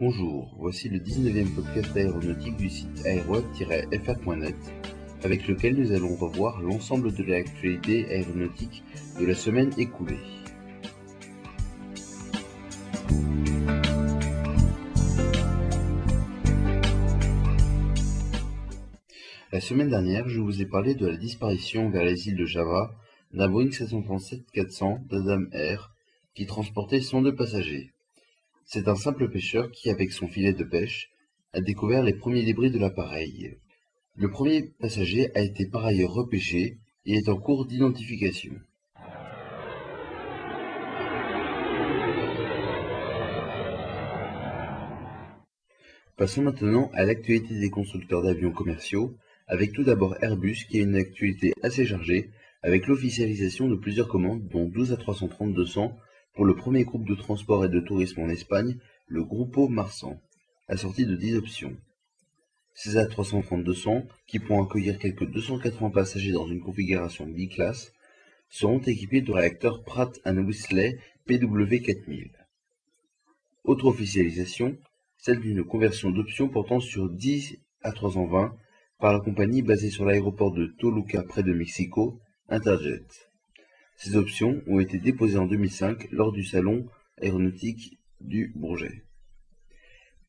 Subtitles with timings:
[0.00, 4.56] Bonjour, voici le 19e podcast aéronautique du site aeroweb-fr.net
[5.22, 8.82] avec lequel nous allons revoir l'ensemble de l'actualité aéronautique
[9.20, 10.16] de la semaine écoulée.
[19.52, 22.90] La semaine dernière, je vous ai parlé de la disparition vers les îles de Java
[23.34, 25.92] d'un Boeing 737-400 d'Adam Air
[26.34, 27.90] qui transportait 102 passagers.
[28.72, 31.10] C'est un simple pêcheur qui, avec son filet de pêche,
[31.52, 33.58] a découvert les premiers débris de l'appareil.
[34.14, 38.52] Le premier passager a été par ailleurs repêché et est en cours d'identification.
[46.16, 49.16] Passons maintenant à l'actualité des constructeurs d'avions commerciaux,
[49.48, 52.30] avec tout d'abord Airbus qui a une actualité assez chargée,
[52.62, 55.98] avec l'officialisation de plusieurs commandes, dont 12 à 330 200
[56.40, 60.22] pour le premier groupe de transport et de tourisme en Espagne, le Grupo Marsan,
[60.68, 61.76] assorti de 10 options.
[62.72, 67.92] Ces A330-200, qui pourront accueillir quelques 280 passagers dans une configuration B-class,
[68.48, 72.30] seront équipés de réacteurs Pratt Whistler PW4000.
[73.64, 74.78] Autre officialisation,
[75.18, 78.52] celle d'une conversion d'options portant sur 10 A320
[78.98, 83.29] par la compagnie basée sur l'aéroport de Toluca près de Mexico, Interjet.
[84.02, 86.86] Ces options ont été déposées en 2005 lors du salon
[87.20, 89.04] aéronautique du Bourget.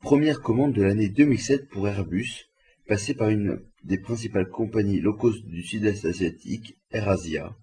[0.00, 2.48] Première commande de l'année 2007 pour Airbus,
[2.86, 7.54] passée par une des principales compagnies low cost du sud-est asiatique, AirAsia,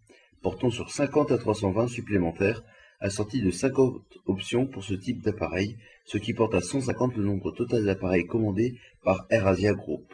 [0.43, 2.61] portant sur 50 à 320 supplémentaires,
[2.99, 7.51] assortis de 50 options pour ce type d'appareil, ce qui porte à 150 le nombre
[7.51, 10.05] total d'appareils commandés par AirAsia Group.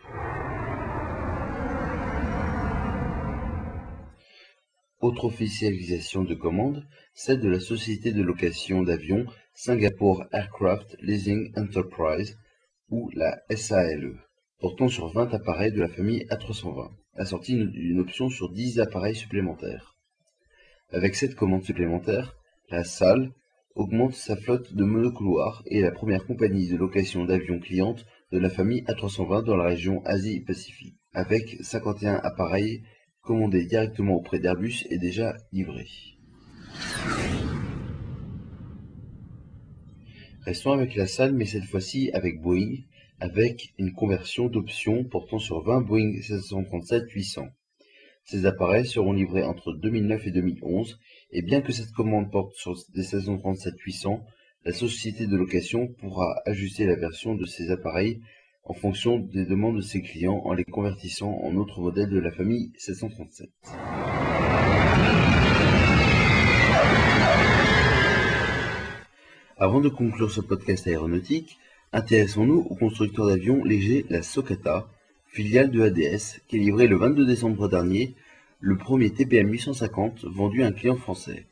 [5.02, 6.86] Autre officialisation de commande,
[7.16, 9.26] celle de la société de location d'avions
[9.56, 12.38] Singapore Aircraft Leasing Enterprise,
[12.92, 14.20] ou la SALE,
[14.60, 19.96] portant sur 20 appareils de la famille A320, assortie d'une option sur 10 appareils supplémentaires.
[20.92, 22.36] Avec cette commande supplémentaire,
[22.70, 23.32] la SALE
[23.74, 28.38] augmente sa flotte de monocouloirs et est la première compagnie de location d'avions cliente de
[28.38, 32.84] la famille A320 dans la région Asie-Pacifique, avec 51 appareils
[33.22, 35.88] commandé directement auprès d'Airbus est déjà livré.
[40.42, 42.78] Restons avec la salle, mais cette fois-ci avec Boeing,
[43.20, 47.48] avec une conversion d'options portant sur 20 Boeing 737-800.
[48.24, 51.00] Ces appareils seront livrés entre 2009 et 2011,
[51.32, 54.22] et bien que cette commande porte sur des 737-800,
[54.66, 58.22] la société de location pourra ajuster la version de ces appareils
[58.64, 62.32] en fonction des demandes de ses clients en les convertissant en autres modèles de la
[62.32, 63.50] famille 737.
[69.58, 71.58] Avant de conclure ce podcast aéronautique,
[71.94, 74.88] intéressons-nous au constructeur d'avions léger la Socata,
[75.28, 78.16] filiale de ADS, qui a livré le 22 décembre dernier
[78.60, 81.46] le premier TBM 850 vendu à un client français.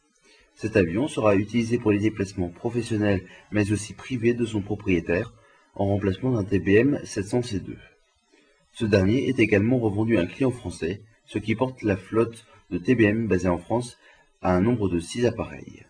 [0.55, 5.33] Cet avion sera utilisé pour les déplacements professionnels mais aussi privés de son propriétaire,
[5.75, 7.75] en remplacement d'un TBM 700C2.
[8.73, 12.77] Ce dernier est également revendu à un client français, ce qui porte la flotte de
[12.77, 13.97] TBM basée en France
[14.41, 15.85] à un nombre de 6 appareils.